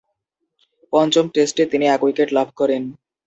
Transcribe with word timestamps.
পঞ্চম 0.93 1.25
টেস্টে 1.33 1.63
তিনি 1.71 1.85
এক 1.87 2.01
উইকেট 2.03 2.29
লাভ 2.37 2.47
করেন। 2.59 2.83